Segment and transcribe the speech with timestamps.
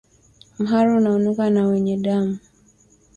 [0.59, 2.37] Mharo unaonuka na wenye damu